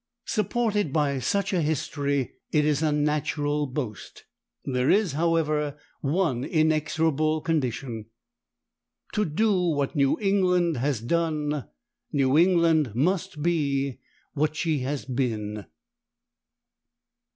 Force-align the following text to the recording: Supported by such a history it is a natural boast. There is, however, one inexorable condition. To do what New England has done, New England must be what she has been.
Supported 0.25 0.91
by 0.91 1.19
such 1.19 1.53
a 1.53 1.61
history 1.61 2.31
it 2.51 2.65
is 2.65 2.81
a 2.81 2.91
natural 2.91 3.67
boast. 3.67 4.23
There 4.65 4.89
is, 4.89 5.11
however, 5.11 5.77
one 5.99 6.43
inexorable 6.43 7.39
condition. 7.41 8.07
To 9.13 9.25
do 9.25 9.53
what 9.55 9.95
New 9.95 10.17
England 10.19 10.77
has 10.77 11.01
done, 11.01 11.65
New 12.11 12.35
England 12.35 12.93
must 12.95 13.43
be 13.43 13.99
what 14.33 14.55
she 14.55 14.79
has 14.79 15.05
been. 15.05 15.67